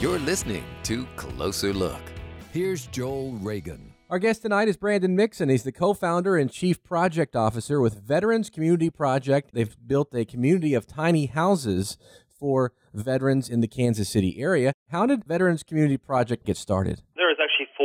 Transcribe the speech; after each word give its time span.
You're 0.00 0.18
listening 0.20 0.64
to 0.84 1.04
Closer 1.16 1.74
Look. 1.74 2.00
Here's 2.54 2.86
Joel 2.86 3.32
Reagan. 3.32 3.92
Our 4.08 4.18
guest 4.18 4.40
tonight 4.40 4.66
is 4.66 4.78
Brandon 4.78 5.14
Mixon. 5.14 5.50
He's 5.50 5.62
the 5.62 5.72
co 5.72 5.92
founder 5.92 6.38
and 6.38 6.50
chief 6.50 6.82
project 6.82 7.36
officer 7.36 7.82
with 7.82 8.00
Veterans 8.00 8.48
Community 8.48 8.88
Project. 8.88 9.50
They've 9.52 9.76
built 9.86 10.14
a 10.14 10.24
community 10.24 10.72
of 10.72 10.86
tiny 10.86 11.26
houses 11.26 11.98
for 12.26 12.72
veterans 12.94 13.50
in 13.50 13.60
the 13.60 13.68
Kansas 13.68 14.08
City 14.08 14.40
area. 14.40 14.72
How 14.88 15.04
did 15.04 15.26
Veterans 15.26 15.62
Community 15.62 15.98
Project 15.98 16.46
get 16.46 16.56
started? 16.56 17.02
There 17.14 17.26
was 17.26 17.29
actually 17.29 17.29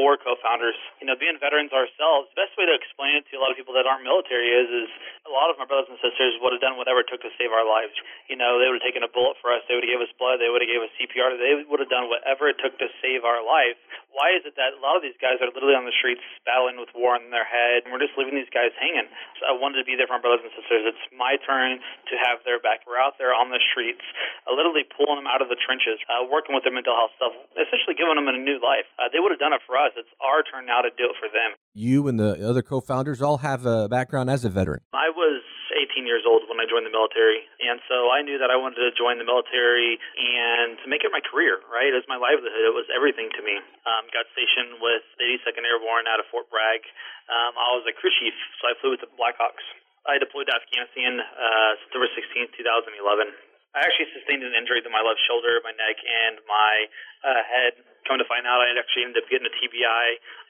four 0.05 0.21
co-founders. 0.21 0.77
You 1.01 1.09
know, 1.09 1.17
being 1.17 1.33
veterans 1.41 1.73
ourselves, 1.73 2.29
the 2.37 2.45
best 2.45 2.53
way 2.61 2.69
to 2.69 2.77
explain 2.77 3.17
it 3.17 3.25
to 3.33 3.33
a 3.33 3.41
lot 3.41 3.49
of 3.49 3.57
people 3.57 3.73
that 3.73 3.89
aren't 3.89 4.05
military 4.05 4.53
is, 4.53 4.69
is 4.69 4.89
a 5.25 5.33
lot 5.33 5.49
of 5.49 5.57
my 5.57 5.65
brothers 5.65 5.89
and 5.89 5.97
sisters 5.97 6.37
would 6.45 6.53
have 6.53 6.61
done 6.61 6.77
whatever 6.77 7.01
it 7.01 7.09
took 7.09 7.25
to 7.25 7.33
save 7.41 7.49
our 7.49 7.65
lives. 7.65 7.97
You 8.29 8.37
know, 8.37 8.61
they 8.61 8.69
would 8.69 8.77
have 8.77 8.85
taken 8.85 9.01
a 9.01 9.09
bullet 9.09 9.41
for 9.41 9.49
us. 9.49 9.65
They 9.65 9.73
would 9.73 9.81
have 9.81 9.89
gave 9.89 10.05
us 10.05 10.13
blood. 10.21 10.37
They 10.37 10.53
would 10.53 10.61
have 10.61 10.69
gave 10.69 10.85
us 10.85 10.93
CPR. 11.01 11.33
They 11.41 11.65
would 11.65 11.81
have 11.81 11.89
done 11.89 12.05
whatever 12.05 12.45
it 12.45 12.61
took 12.61 12.77
to 12.77 12.87
save 13.01 13.25
our 13.25 13.41
life. 13.41 13.81
Why 14.13 14.37
is 14.37 14.45
it 14.45 14.53
that 14.61 14.77
a 14.77 14.81
lot 14.85 14.93
of 14.93 15.01
these 15.01 15.17
guys 15.17 15.41
are 15.41 15.49
literally 15.49 15.73
on 15.73 15.89
the 15.89 15.95
streets 15.97 16.21
battling 16.45 16.77
with 16.77 16.93
war 16.93 17.17
in 17.17 17.33
their 17.33 17.43
head, 17.43 17.83
and 17.83 17.89
we're 17.89 17.99
just 17.99 18.13
leaving 18.13 18.37
these 18.37 18.51
guys 18.53 18.69
hanging? 18.77 19.09
So 19.41 19.49
I 19.49 19.57
wanted 19.57 19.81
to 19.81 19.87
be 19.89 19.97
there 19.97 20.05
for 20.05 20.21
my 20.21 20.23
brothers 20.23 20.45
and 20.45 20.53
sisters. 20.53 20.85
It's 20.93 21.05
my 21.09 21.41
turn 21.41 21.81
to 21.81 22.15
have 22.29 22.45
their 22.45 22.61
back. 22.61 22.85
We're 22.85 23.01
out 23.01 23.17
there 23.17 23.33
on 23.33 23.49
the 23.49 23.59
streets, 23.73 24.05
uh, 24.45 24.53
literally 24.53 24.85
pulling 24.85 25.17
them 25.17 25.27
out 25.27 25.41
of 25.41 25.49
the 25.49 25.57
trenches, 25.57 25.97
uh, 26.07 26.23
working 26.29 26.53
with 26.53 26.61
their 26.61 26.71
mental 26.71 26.93
health 26.93 27.11
stuff, 27.17 27.33
essentially 27.57 27.97
giving 27.97 28.13
them 28.13 28.29
a 28.29 28.37
new 28.37 28.61
life. 28.61 28.85
Uh, 29.01 29.09
they 29.09 29.17
would 29.17 29.33
have 29.33 29.41
done 29.41 29.51
it 29.51 29.63
for 29.65 29.75
us. 29.75 29.94
It's 29.97 30.11
our 30.19 30.43
turn 30.43 30.67
now 30.67 30.81
to 30.83 30.91
do 30.93 31.07
it 31.07 31.17
for 31.19 31.27
them. 31.31 31.55
You 31.73 32.07
and 32.07 32.19
the 32.19 32.39
other 32.43 32.61
co 32.61 32.79
founders 32.79 33.21
all 33.21 33.39
have 33.39 33.65
a 33.65 33.87
background 33.87 34.29
as 34.29 34.45
a 34.45 34.51
veteran. 34.51 34.83
I 34.93 35.09
was 35.11 35.43
18 35.75 36.07
years 36.07 36.23
old 36.23 36.47
when 36.47 36.61
I 36.61 36.65
joined 36.69 36.87
the 36.87 36.93
military, 36.93 37.43
and 37.59 37.83
so 37.91 38.07
I 38.11 38.23
knew 38.23 38.39
that 38.39 38.47
I 38.47 38.55
wanted 38.55 38.79
to 38.79 38.91
join 38.95 39.19
the 39.19 39.27
military 39.27 39.99
and 40.15 40.79
to 40.83 40.87
make 40.87 41.03
it 41.03 41.11
my 41.11 41.19
career, 41.19 41.59
right? 41.67 41.91
It 41.91 41.99
was 41.99 42.07
my 42.07 42.15
livelihood. 42.15 42.63
It 42.63 42.75
was 42.75 42.87
everything 42.95 43.27
to 43.35 43.41
me. 43.43 43.59
Um, 43.83 44.07
got 44.15 44.27
stationed 44.31 44.79
with 44.79 45.03
the 45.19 45.27
82nd 45.43 45.67
Airborne 45.67 46.07
out 46.07 46.23
of 46.23 46.27
Fort 46.31 46.47
Bragg. 46.47 46.85
Um, 47.27 47.57
I 47.59 47.75
was 47.75 47.83
a 47.89 47.93
crew 47.95 48.13
chief, 48.21 48.35
so 48.61 48.71
I 48.71 48.73
flew 48.79 48.95
with 48.95 49.03
the 49.03 49.11
Blackhawks. 49.19 49.65
I 50.05 50.21
deployed 50.21 50.45
to 50.47 50.55
Afghanistan 50.55 51.17
uh, 51.17 51.71
September 51.81 52.05
16, 52.13 52.55
2011. 52.61 53.33
I 53.75 53.83
actually 53.83 54.07
sustained 54.15 54.39
an 54.47 54.55
injury 54.55 54.79
to 54.79 54.87
my 54.87 55.03
left 55.03 55.19
shoulder, 55.27 55.59
my 55.59 55.75
neck, 55.75 55.99
and 55.99 56.39
my 56.47 56.73
uh, 57.27 57.43
head. 57.43 57.75
Come 58.07 58.21
to 58.21 58.27
find 58.29 58.47
out, 58.47 58.63
I 58.63 58.71
actually 58.77 59.03
ended 59.03 59.19
up 59.19 59.27
getting 59.27 59.49
a 59.49 59.51
TBI, 59.51 60.05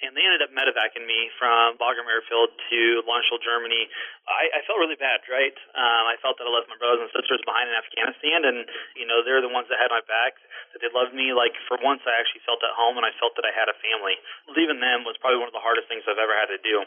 and 0.06 0.14
they 0.14 0.22
ended 0.22 0.45
up 0.45 0.54
medevacing 0.54 1.08
me 1.08 1.34
from 1.40 1.80
Bagram 1.82 2.06
Airfield 2.06 2.54
to 2.54 3.02
Landstuhl, 3.08 3.42
Germany. 3.42 3.90
I, 4.30 4.54
I 4.54 4.59
felt 4.70 4.78
really 4.78 5.00
bad, 5.00 5.26
right? 5.26 5.56
Um, 5.73 6.06
I 6.06 6.20
felt 6.22 6.38
that 6.38 6.45
I 6.45 6.52
left 6.54 6.70
my 6.70 6.78
brothers 6.78 7.08
and 7.08 7.12
sisters 7.16 7.42
behind 7.48 7.72
in 7.72 7.76
Afghanistan, 7.80 8.40
and 8.45 8.58
you 8.94 9.08
know 9.09 9.26
they're 9.26 9.42
the 9.42 9.50
ones 9.50 9.72
that 9.73 9.82
had 9.82 9.89
my 9.89 10.06
back, 10.06 10.38
that 10.76 10.84
they 10.86 10.92
loved 10.94 11.16
me. 11.16 11.34
Like 11.34 11.56
for 11.66 11.82
once, 11.82 12.06
I 12.06 12.14
actually 12.20 12.45
felt 12.45 12.62
at 12.62 12.76
home, 12.78 13.00
and 13.00 13.08
I 13.08 13.16
felt 13.17 13.34
that 13.42 13.48
I 13.48 13.56
had 13.56 13.72
a 13.72 13.78
family. 13.82 14.20
Leaving 14.54 14.84
them 14.84 15.02
was 15.08 15.17
probably 15.17 15.42
one 15.42 15.50
of 15.50 15.56
the 15.56 15.64
hardest 15.64 15.89
things 15.89 16.06
I've 16.06 16.22
ever 16.22 16.36
had 16.36 16.54
to 16.54 16.62
do 16.62 16.84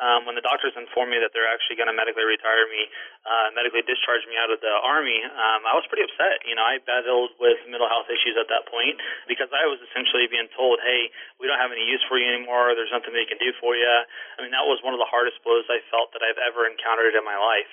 um, 0.00 0.24
when 0.24 0.38
the 0.38 0.44
doctors 0.44 0.72
informed 0.72 1.12
me 1.12 1.20
that 1.20 1.36
they're 1.36 1.48
actually 1.48 1.76
going 1.76 1.90
to 1.90 1.96
medically 1.96 2.24
retire 2.24 2.64
me, 2.72 2.88
uh, 3.28 3.52
medically 3.52 3.84
discharge 3.84 4.24
me 4.24 4.40
out 4.40 4.48
of 4.48 4.58
the 4.64 4.72
army, 4.80 5.20
um, 5.20 5.60
I 5.68 5.76
was 5.76 5.84
pretty 5.92 6.08
upset. 6.08 6.40
You 6.48 6.56
know, 6.56 6.64
I 6.64 6.80
battled 6.80 7.36
with 7.36 7.60
mental 7.68 7.88
health 7.88 8.08
issues 8.08 8.40
at 8.40 8.48
that 8.48 8.64
point 8.72 8.96
because 9.28 9.52
I 9.52 9.68
was 9.68 9.78
essentially 9.84 10.24
being 10.32 10.48
told, 10.56 10.80
"Hey, 10.80 11.12
we 11.36 11.46
don't 11.46 11.60
have 11.60 11.72
any 11.72 11.84
use 11.84 12.02
for 12.08 12.16
you 12.16 12.26
anymore. 12.26 12.72
There's 12.72 12.92
nothing 12.92 13.12
they 13.12 13.28
can 13.28 13.38
do 13.38 13.52
for 13.60 13.76
you." 13.76 13.92
I 14.38 14.42
mean, 14.42 14.52
that 14.56 14.64
was 14.64 14.80
one 14.80 14.96
of 14.96 15.00
the 15.00 15.08
hardest 15.08 15.42
blows 15.44 15.68
I 15.68 15.84
felt 15.92 16.12
that 16.16 16.22
I've 16.24 16.40
ever 16.40 16.66
encountered 16.66 17.14
in 17.14 17.24
my 17.24 17.36
life 17.36 17.72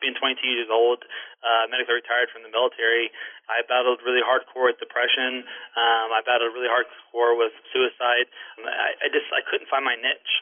being 0.00 0.14
22 0.14 0.38
years 0.46 0.70
old, 0.70 1.02
uh, 1.42 1.66
medically 1.70 1.98
retired 1.98 2.30
from 2.30 2.46
the 2.46 2.52
military, 2.54 3.10
I 3.50 3.64
battled 3.66 4.04
really 4.04 4.22
hardcore 4.22 4.70
with 4.70 4.78
depression. 4.78 5.42
Um, 5.74 6.14
I 6.14 6.20
battled 6.22 6.54
really 6.54 6.70
hardcore 6.70 7.34
with 7.34 7.52
suicide. 7.72 8.28
I, 8.62 8.94
I 9.02 9.06
just 9.10 9.26
I 9.32 9.42
couldn't 9.42 9.66
find 9.66 9.82
my 9.82 9.96
niche 9.96 10.34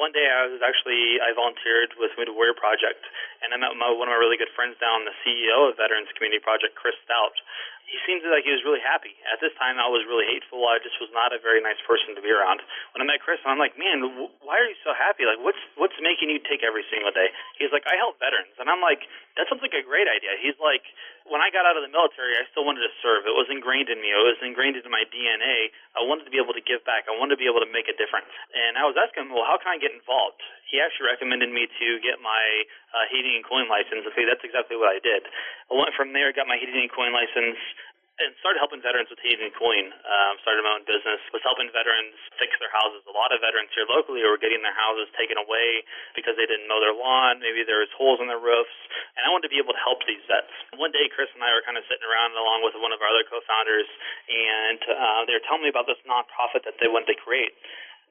one 0.00 0.16
day 0.16 0.24
I 0.24 0.48
was 0.48 0.64
actually 0.64 1.20
I 1.20 1.36
volunteered 1.36 1.92
with 2.00 2.16
Wounded 2.16 2.32
Warrior 2.32 2.56
Project, 2.56 3.04
and 3.44 3.52
I 3.52 3.60
met 3.60 3.76
my, 3.76 3.92
one 3.92 4.08
of 4.08 4.16
my 4.16 4.16
really 4.16 4.40
good 4.40 4.48
friends 4.56 4.80
down, 4.80 5.04
the 5.04 5.12
CEO 5.20 5.68
of 5.68 5.76
Veterans 5.76 6.08
Community 6.16 6.40
Project, 6.40 6.72
Chris 6.72 6.96
Stout. 7.04 7.36
He 7.84 8.00
seemed 8.08 8.24
like 8.30 8.46
he 8.46 8.54
was 8.54 8.64
really 8.64 8.80
happy. 8.80 9.18
At 9.28 9.42
this 9.42 9.50
time, 9.58 9.76
I 9.76 9.90
was 9.90 10.06
really 10.06 10.24
hateful. 10.24 10.62
I 10.62 10.78
just 10.78 10.94
was 11.02 11.10
not 11.10 11.34
a 11.34 11.42
very 11.42 11.58
nice 11.58 11.76
person 11.84 12.14
to 12.14 12.22
be 12.22 12.30
around. 12.30 12.62
When 12.94 13.02
I 13.02 13.04
met 13.04 13.18
Chris, 13.20 13.42
I'm 13.42 13.58
like, 13.58 13.74
man, 13.74 14.30
why 14.40 14.62
are 14.62 14.68
you 14.70 14.78
so 14.86 14.94
happy? 14.96 15.26
Like, 15.28 15.42
what's 15.42 15.60
what's 15.76 15.98
making 16.00 16.32
you 16.32 16.40
take 16.48 16.64
every 16.64 16.86
single 16.88 17.12
day? 17.12 17.28
He's 17.60 17.74
like, 17.74 17.84
I 17.84 18.00
help 18.00 18.16
veterans, 18.16 18.56
and 18.56 18.72
I'm 18.72 18.80
like, 18.80 19.04
that 19.36 19.52
sounds 19.52 19.60
like 19.60 19.76
a 19.76 19.84
great 19.84 20.08
idea. 20.08 20.32
He's 20.40 20.56
like, 20.62 20.86
when 21.30 21.38
I 21.38 21.48
got 21.54 21.62
out 21.62 21.78
of 21.78 21.86
the 21.86 21.94
military, 21.94 22.34
I 22.34 22.42
still 22.50 22.66
wanted 22.66 22.82
to 22.82 22.92
serve. 22.98 23.22
It 23.22 23.32
was 23.32 23.46
ingrained 23.46 23.86
in 23.86 24.02
me. 24.02 24.10
It 24.10 24.18
was 24.18 24.42
ingrained 24.42 24.74
into 24.74 24.90
my 24.90 25.06
DNA. 25.14 25.70
I 25.94 26.02
wanted 26.02 26.26
to 26.26 26.32
be 26.34 26.42
able 26.42 26.52
to 26.58 26.60
give 26.60 26.82
back. 26.82 27.06
I 27.06 27.14
wanted 27.14 27.38
to 27.38 27.40
be 27.40 27.46
able 27.46 27.62
to 27.62 27.70
make 27.70 27.86
a 27.86 27.94
difference. 27.94 28.26
And 28.50 28.74
I 28.74 28.82
was 28.82 28.98
asking 28.98 29.30
him, 29.30 29.30
well, 29.30 29.46
how 29.46 29.54
can 29.62 29.70
I 29.70 29.78
get 29.78 29.94
involved? 29.94 30.42
He 30.66 30.82
actually 30.82 31.06
recommended 31.06 31.54
me 31.54 31.70
to 31.70 31.86
get 32.02 32.18
my 32.18 32.66
uh, 32.90 33.06
heating 33.14 33.38
and 33.38 33.46
cooling 33.46 33.70
license. 33.70 34.02
Okay, 34.10 34.26
that's 34.26 34.42
exactly 34.42 34.74
what 34.74 34.90
I 34.90 34.98
did. 34.98 35.22
I 35.70 35.78
went 35.78 35.94
from 35.94 36.10
there, 36.10 36.34
got 36.34 36.50
my 36.50 36.58
heating 36.58 36.82
and 36.82 36.90
cooling 36.90 37.14
license, 37.14 37.58
and 38.20 38.36
started 38.44 38.60
helping 38.60 38.84
veterans 38.84 39.08
with 39.08 39.16
heating 39.24 39.48
and 39.48 39.54
cooling. 39.56 39.88
Um, 39.88 40.36
started 40.44 40.60
my 40.60 40.76
own 40.76 40.84
business, 40.84 41.18
was 41.32 41.40
helping 41.40 41.72
veterans 41.72 42.12
fix 42.36 42.52
their 42.60 42.68
houses. 42.68 43.00
A 43.08 43.16
lot 43.16 43.32
of 43.32 43.40
veterans 43.40 43.72
here 43.72 43.88
locally 43.88 44.20
were 44.20 44.36
getting 44.36 44.60
their 44.60 44.76
houses 44.76 45.08
taken 45.16 45.40
away 45.40 45.80
because 46.12 46.36
they 46.36 46.44
didn't 46.44 46.68
mow 46.68 46.78
their 46.84 46.92
lawn. 46.92 47.40
Maybe 47.40 47.64
there 47.64 47.80
was 47.80 47.88
holes 47.96 48.20
in 48.20 48.28
their 48.28 48.40
roofs, 48.40 48.76
and 49.16 49.24
I 49.24 49.32
wanted 49.32 49.48
to 49.48 49.52
be 49.52 49.60
able 49.60 49.72
to 49.72 49.80
help 49.80 50.04
these 50.04 50.20
vets. 50.28 50.52
One 50.76 50.92
day, 50.92 51.08
Chris 51.08 51.32
and 51.32 51.40
I 51.40 51.50
were 51.56 51.64
kind 51.64 51.80
of 51.80 51.84
sitting 51.88 52.04
around 52.04 52.36
along 52.36 52.60
with 52.60 52.76
one 52.76 52.92
of 52.92 53.00
our 53.00 53.08
other 53.08 53.24
co-founders, 53.24 53.88
and 54.28 54.80
uh, 54.84 55.20
they 55.24 55.34
were 55.34 55.44
telling 55.48 55.64
me 55.64 55.72
about 55.72 55.88
this 55.88 56.00
nonprofit 56.04 56.68
that 56.68 56.76
they 56.76 56.92
wanted 56.92 57.16
to 57.16 57.18
create 57.18 57.56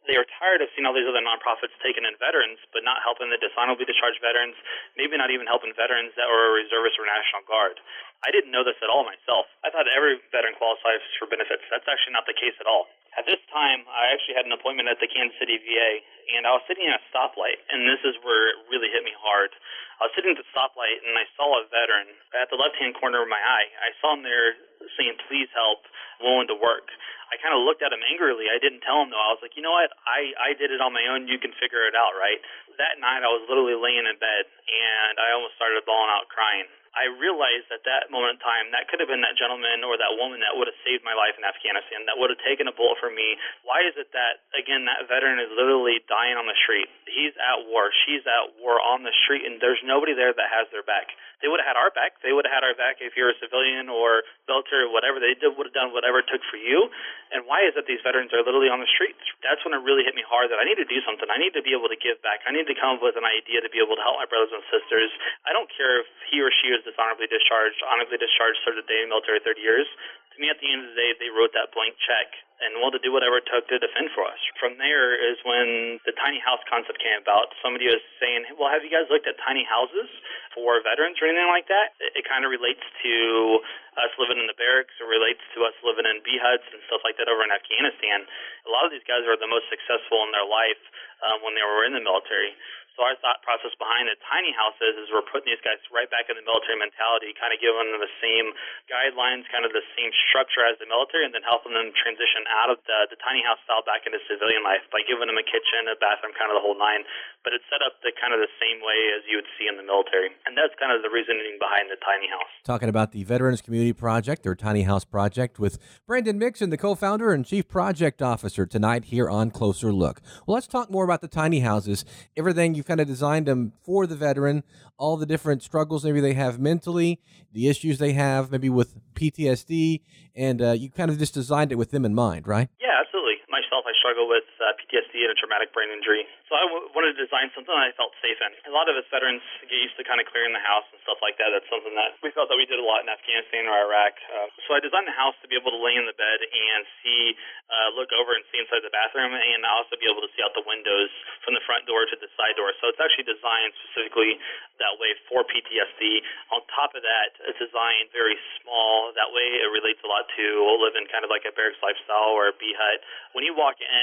they 0.08 0.16
were 0.16 0.28
tired 0.40 0.62
of 0.64 0.70
seeing 0.74 0.88
all 0.88 0.96
these 0.96 1.08
other 1.08 1.22
nonprofits 1.24 1.76
taking 1.84 2.06
in 2.06 2.16
veterans, 2.18 2.60
but 2.72 2.84
not 2.88 3.04
helping 3.04 3.30
the 3.30 3.38
dishonorably 3.38 3.86
discharged 3.86 4.22
veterans, 4.24 4.56
maybe 4.96 5.18
not 5.20 5.30
even 5.30 5.46
helping 5.46 5.76
veterans 5.76 6.16
that 6.16 6.28
were 6.30 6.56
reservists 6.56 6.98
or 6.98 7.06
National 7.06 7.44
Guard. 7.46 7.80
I 8.24 8.32
didn't 8.36 8.52
know 8.52 8.68
this 8.68 8.80
at 8.84 8.92
all 8.92 9.08
myself. 9.08 9.48
I 9.64 9.72
thought 9.72 9.88
every 9.88 10.20
veteran 10.32 10.56
qualifies 10.60 11.00
for 11.16 11.28
benefits. 11.28 11.64
That's 11.72 11.88
actually 11.88 12.16
not 12.16 12.28
the 12.28 12.36
case 12.36 12.56
at 12.60 12.68
all. 12.68 12.92
At 13.18 13.26
this 13.26 13.40
time, 13.52 13.88
I 13.90 14.12
actually 14.12 14.36
had 14.36 14.46
an 14.46 14.54
appointment 14.54 14.92
at 14.92 15.00
the 15.00 15.08
Kansas 15.08 15.36
City 15.40 15.58
VA, 15.58 15.92
and 16.36 16.46
I 16.46 16.52
was 16.54 16.64
sitting 16.68 16.86
at 16.88 17.00
a 17.00 17.04
stoplight, 17.10 17.58
and 17.72 17.88
this 17.88 18.04
is 18.06 18.16
where 18.22 18.54
it 18.54 18.58
really 18.70 18.92
hit 18.92 19.04
me 19.04 19.16
hard. 19.18 19.52
I 20.00 20.08
was 20.08 20.14
sitting 20.16 20.32
at 20.32 20.40
the 20.40 20.48
stoplight, 20.52 21.04
and 21.04 21.18
I 21.18 21.26
saw 21.36 21.60
a 21.60 21.68
veteran 21.68 22.08
at 22.38 22.48
the 22.52 22.60
left-hand 22.60 22.96
corner 22.96 23.24
of 23.24 23.28
my 23.28 23.40
eye. 23.40 23.68
I 23.84 23.92
saw 24.00 24.14
him 24.14 24.24
there 24.24 24.56
saying, 24.96 25.18
"Please 25.28 25.50
help, 25.52 25.84
willing 26.22 26.48
to 26.48 26.56
work." 26.56 26.92
I 27.30 27.38
kind 27.38 27.54
of 27.54 27.62
looked 27.62 27.86
at 27.86 27.94
him 27.94 28.02
angrily. 28.10 28.50
I 28.50 28.58
didn't 28.58 28.82
tell 28.82 29.02
him 29.06 29.14
though. 29.14 29.22
I 29.22 29.32
was 29.34 29.42
like, 29.46 29.54
you 29.54 29.62
know 29.62 29.74
what? 29.74 29.94
I 30.06 30.34
I 30.38 30.50
did 30.58 30.74
it 30.74 30.82
on 30.82 30.92
my 30.94 31.06
own. 31.14 31.30
You 31.30 31.38
can 31.38 31.54
figure 31.62 31.86
it 31.86 31.94
out, 31.94 32.18
right? 32.18 32.42
That 32.82 32.98
night, 32.98 33.22
I 33.22 33.30
was 33.30 33.46
literally 33.46 33.78
laying 33.78 34.06
in 34.08 34.18
bed, 34.18 34.44
and 34.50 35.14
I 35.22 35.36
almost 35.38 35.54
started 35.60 35.84
bawling 35.86 36.10
out, 36.10 36.32
crying. 36.32 36.66
I 36.98 37.10
realized 37.18 37.70
at 37.70 37.86
that 37.86 38.10
moment 38.14 38.38
in 38.38 38.40
time 38.42 38.72
that 38.74 38.90
could 38.90 39.02
have 39.02 39.10
been 39.10 39.22
that 39.22 39.38
gentleman 39.38 39.86
or 39.86 39.98
that 39.98 40.14
woman 40.18 40.42
that 40.42 40.58
would 40.58 40.70
have 40.70 40.80
saved 40.86 41.06
my 41.06 41.14
life 41.14 41.38
in 41.38 41.46
Afghanistan, 41.46 42.06
that 42.10 42.18
would 42.18 42.34
have 42.34 42.42
taken 42.46 42.70
a 42.70 42.74
bullet 42.74 42.98
for 42.98 43.10
me. 43.10 43.38
Why 43.66 43.86
is 43.86 43.96
it 43.96 44.14
that, 44.14 44.46
again, 44.58 44.86
that 44.90 45.06
veteran 45.10 45.38
is 45.40 45.52
literally 45.54 46.02
dying 46.10 46.36
on 46.36 46.46
the 46.46 46.58
street? 46.58 46.90
He's 47.10 47.34
at 47.38 47.66
war. 47.68 47.90
She's 48.06 48.26
at 48.26 48.58
war 48.62 48.78
on 48.78 49.02
the 49.02 49.14
street, 49.26 49.46
and 49.46 49.58
there's 49.58 49.82
nobody 49.86 50.14
there 50.14 50.34
that 50.34 50.50
has 50.50 50.70
their 50.70 50.86
back. 50.86 51.14
They 51.40 51.48
would 51.48 51.64
have 51.64 51.72
had 51.72 51.80
our 51.80 51.88
back. 51.96 52.20
They 52.20 52.36
would 52.36 52.44
have 52.44 52.52
had 52.52 52.68
our 52.68 52.76
back 52.76 53.00
if 53.00 53.16
you're 53.16 53.32
a 53.32 53.40
civilian 53.40 53.88
or 53.88 54.28
military 54.44 54.84
or 54.88 54.92
whatever. 54.92 55.24
They 55.24 55.40
did, 55.40 55.56
would 55.56 55.72
have 55.72 55.78
done 55.78 55.96
whatever 55.96 56.20
it 56.20 56.28
took 56.28 56.44
for 56.52 56.60
you. 56.60 56.92
And 57.32 57.48
why 57.48 57.64
is 57.64 57.80
it 57.80 57.80
that 57.80 57.88
these 57.88 58.04
veterans 58.04 58.36
are 58.36 58.44
literally 58.44 58.68
on 58.68 58.84
the 58.84 58.92
streets? 58.92 59.24
That's 59.40 59.64
when 59.64 59.72
it 59.72 59.80
really 59.80 60.04
hit 60.04 60.20
me 60.20 60.26
hard 60.28 60.52
that 60.52 60.60
I 60.60 60.68
need 60.68 60.76
to 60.84 60.90
do 60.90 61.00
something. 61.08 61.32
I 61.32 61.40
need 61.40 61.56
to 61.56 61.64
be 61.64 61.72
able 61.72 61.88
to 61.88 61.96
give 61.96 62.20
back. 62.20 62.44
I 62.44 62.52
need 62.52 62.68
to 62.68 62.76
come 62.76 63.00
up 63.00 63.02
with 63.06 63.16
an 63.16 63.24
idea 63.24 63.64
to 63.64 63.72
be 63.72 63.80
able 63.80 63.96
to 63.96 64.04
help 64.04 64.20
my 64.20 64.28
brothers 64.28 64.52
and 64.52 64.60
sisters. 64.68 65.08
I 65.48 65.56
don't 65.56 65.72
care 65.72 66.04
if 66.04 66.08
he 66.28 66.44
or 66.44 66.52
she 66.52 66.76
was 66.80 66.88
dishonorably 66.88 67.28
discharged, 67.28 67.84
honorably 67.84 68.16
discharged, 68.16 68.64
served 68.64 68.80
a 68.80 68.88
day 68.88 69.04
in 69.04 69.12
the 69.12 69.20
military 69.20 69.44
30 69.44 69.60
years. 69.60 69.88
To 70.32 70.38
me, 70.40 70.48
at 70.48 70.56
the 70.64 70.72
end 70.72 70.88
of 70.88 70.96
the 70.96 70.98
day, 70.98 71.12
they 71.20 71.28
wrote 71.28 71.52
that 71.52 71.76
blank 71.76 72.00
check 72.00 72.32
and 72.60 72.80
wanted 72.80 73.00
to 73.00 73.04
do 73.08 73.12
whatever 73.12 73.40
it 73.40 73.48
took 73.48 73.68
to 73.72 73.80
defend 73.80 74.12
for 74.12 74.24
us. 74.28 74.40
From 74.60 74.76
there 74.80 75.16
is 75.16 75.40
when 75.48 76.00
the 76.04 76.16
tiny 76.16 76.40
house 76.40 76.60
concept 76.68 77.00
came 77.00 77.20
about. 77.20 77.56
Somebody 77.64 77.88
was 77.88 78.04
saying, 78.20 78.48
"Well, 78.56 78.72
have 78.72 78.84
you 78.84 78.92
guys 78.92 79.08
looked 79.12 79.28
at 79.28 79.40
tiny 79.40 79.64
houses 79.64 80.08
for 80.56 80.80
veterans 80.84 81.20
or 81.20 81.28
anything 81.28 81.48
like 81.48 81.68
that?" 81.72 81.96
It, 82.00 82.24
it 82.24 82.26
kind 82.28 82.44
of 82.44 82.52
relates 82.52 82.84
to 83.04 83.64
us 84.00 84.12
living 84.20 84.40
in 84.40 84.48
the 84.48 84.60
barracks. 84.60 84.96
It 85.00 85.08
relates 85.08 85.44
to 85.56 85.64
us 85.64 85.76
living 85.84 86.08
in 86.08 86.20
B 86.24 86.36
huts 86.40 86.68
and 86.72 86.84
stuff 86.88 87.04
like 87.04 87.16
that 87.20 87.32
over 87.32 87.44
in 87.44 87.52
Afghanistan. 87.52 88.28
A 88.68 88.72
lot 88.72 88.84
of 88.84 88.92
these 88.92 89.08
guys 89.08 89.24
are 89.24 89.40
the 89.40 89.48
most 89.48 89.72
successful 89.72 90.24
in 90.28 90.32
their 90.36 90.48
life 90.48 90.84
um, 91.24 91.44
when 91.44 91.56
they 91.56 91.64
were 91.64 91.84
in 91.88 91.96
the 91.96 92.04
military. 92.04 92.56
So 93.00 93.08
our 93.08 93.16
thought 93.24 93.40
process 93.48 93.72
behind 93.80 94.12
the 94.12 94.20
tiny 94.28 94.52
houses 94.52 95.00
is 95.00 95.08
we're 95.08 95.24
putting 95.24 95.48
these 95.48 95.64
guys 95.64 95.80
right 95.88 96.12
back 96.12 96.28
in 96.28 96.36
the 96.36 96.44
military 96.44 96.76
mentality, 96.76 97.32
kind 97.32 97.56
of 97.56 97.64
giving 97.64 97.96
them 97.96 98.04
the 98.04 98.12
same 98.20 98.52
guidelines, 98.92 99.48
kind 99.48 99.64
of 99.64 99.72
the 99.72 99.88
same 99.96 100.12
structure 100.28 100.68
as 100.68 100.76
the 100.84 100.88
military, 100.92 101.24
and 101.24 101.32
then 101.32 101.40
helping 101.48 101.72
them 101.72 101.96
transition 101.96 102.44
out 102.52 102.68
of 102.68 102.84
the, 102.84 103.08
the 103.08 103.16
tiny 103.24 103.40
house 103.40 103.56
style 103.64 103.88
back 103.88 104.04
into 104.04 104.20
civilian 104.28 104.68
life 104.68 104.84
by 104.92 105.00
giving 105.08 105.32
them 105.32 105.40
a 105.40 105.48
kitchen, 105.48 105.88
a 105.88 105.96
bathroom, 105.96 106.36
kind 106.36 106.52
of 106.52 106.60
the 106.60 106.64
whole 106.68 106.76
nine. 106.76 107.08
But 107.48 107.56
it's 107.56 107.64
set 107.72 107.80
up 107.80 108.04
the 108.04 108.12
kind 108.20 108.36
of 108.36 108.44
the 108.44 108.52
same 108.60 108.84
way 108.84 109.16
as 109.16 109.24
you 109.32 109.40
would 109.40 109.48
see 109.56 109.72
in 109.72 109.80
the 109.80 109.88
military, 109.88 110.36
and 110.44 110.60
that's 110.60 110.76
kind 110.76 110.92
of 110.92 111.00
the 111.00 111.08
reasoning 111.08 111.56
behind 111.56 111.88
the 111.88 111.96
tiny 112.04 112.28
house. 112.28 112.52
Talking 112.68 112.92
about 112.92 113.16
the 113.16 113.24
Veterans 113.24 113.64
Community 113.64 113.96
Project, 113.96 114.44
their 114.44 114.60
tiny 114.60 114.84
house 114.84 115.08
project, 115.08 115.56
with 115.56 115.80
Brandon 116.04 116.36
Mixon, 116.36 116.68
the 116.68 116.76
co-founder 116.76 117.32
and 117.32 117.48
chief 117.48 117.72
project 117.72 118.20
officer, 118.20 118.68
tonight 118.68 119.08
here 119.08 119.32
on 119.32 119.56
Closer 119.56 119.96
Look. 119.96 120.20
Well, 120.44 120.60
let's 120.60 120.68
talk 120.68 120.92
more 120.92 121.08
about 121.08 121.24
the 121.24 121.32
tiny 121.32 121.64
houses. 121.64 122.04
Everything 122.36 122.76
you've 122.76 122.89
kind 122.90 123.00
of 123.00 123.08
designed 123.08 123.46
them 123.46 123.72
for 123.86 124.08
the 124.08 124.16
veteran, 124.16 124.64
all 124.98 125.16
the 125.16 125.26
different 125.28 125.62
struggles 125.62 126.04
maybe 126.04 126.20
they 126.20 126.34
have 126.34 126.60
mentally, 126.60 127.22
the 127.54 127.70
issues 127.70 128.00
they 128.00 128.14
have 128.14 128.52
maybe 128.52 128.68
with 128.68 128.96
PTSD, 129.14 130.02
and 130.36 130.60
uh, 130.60 130.72
you 130.72 130.90
kind 130.90 131.12
of 131.12 131.20
just 131.20 131.36
designed 131.36 131.72
it 131.72 131.76
with 131.76 131.92
them 131.92 132.04
in 132.04 132.16
mind, 132.16 132.48
right? 132.48 132.68
Yeah, 132.82 132.98
absolutely. 133.00 133.36
Myself, 133.48 133.86
struggle 134.00 134.26
with 134.32 134.48
uh, 134.64 134.74
PTSD 134.80 135.28
and 135.28 135.32
a 135.36 135.38
traumatic 135.38 135.76
brain 135.76 135.92
injury, 135.92 136.24
so 136.48 136.58
I 136.58 136.66
w- 136.66 136.88
wanted 136.96 137.14
to 137.14 137.20
design 137.20 137.52
something 137.54 137.70
I 137.70 137.94
felt 137.94 138.16
safe 138.24 138.40
in. 138.42 138.52
A 138.66 138.74
lot 138.74 138.90
of 138.90 138.98
us 138.98 139.06
veterans 139.14 139.44
get 139.68 139.78
used 139.78 140.00
to 140.00 140.04
kind 140.08 140.18
of 140.18 140.26
clearing 140.32 140.56
the 140.56 140.64
house 140.64 140.88
and 140.90 140.98
stuff 141.06 141.20
like 141.22 141.38
that. 141.38 141.52
That's 141.54 141.68
something 141.70 141.94
that 141.94 142.18
we 142.24 142.34
felt 142.34 142.50
that 142.50 142.58
we 142.58 142.66
did 142.66 142.80
a 142.80 142.88
lot 142.88 143.04
in 143.04 143.12
Afghanistan 143.12 143.70
or 143.70 143.76
Iraq. 143.86 144.16
Uh, 144.32 144.48
so 144.66 144.74
I 144.74 144.80
designed 144.82 145.06
the 145.06 145.16
house 145.16 145.36
to 145.44 145.48
be 145.52 145.60
able 145.60 145.76
to 145.76 145.82
lay 145.82 145.94
in 146.00 146.10
the 146.10 146.18
bed 146.18 146.40
and 146.42 146.82
see, 147.04 147.38
uh, 147.70 147.94
look 147.94 148.10
over 148.16 148.34
and 148.34 148.42
see 148.50 148.58
inside 148.64 148.82
the 148.82 148.94
bathroom, 148.94 149.36
and 149.36 149.62
also 149.68 150.00
be 150.00 150.08
able 150.10 150.24
to 150.24 150.32
see 150.34 150.42
out 150.42 150.56
the 150.56 150.66
windows 150.66 151.12
from 151.44 151.54
the 151.54 151.64
front 151.68 151.86
door 151.86 152.08
to 152.08 152.16
the 152.18 152.32
side 152.40 152.56
door. 152.56 152.72
So 152.80 152.90
it's 152.90 153.02
actually 153.04 153.28
designed 153.28 153.76
specifically 153.84 154.40
that 154.80 154.96
way 154.98 155.12
for 155.28 155.44
PTSD. 155.44 156.24
On 156.56 156.64
top 156.72 156.96
of 156.96 157.04
that, 157.04 157.36
it's 157.46 157.60
designed 157.60 158.10
very 158.16 158.40
small. 158.64 159.12
That 159.14 159.30
way, 159.36 159.60
it 159.60 159.70
relates 159.70 160.00
a 160.02 160.10
lot 160.10 160.26
to 160.40 160.46
living 160.80 161.06
kind 161.12 161.28
of 161.28 161.30
like 161.30 161.44
a 161.44 161.52
barracks 161.54 161.78
lifestyle 161.84 162.32
or 162.34 162.50
a 162.50 162.56
B 162.56 162.72
hut. 162.72 163.04
When 163.36 163.44
you 163.44 163.54
walk 163.54 163.78
in, 163.84 163.99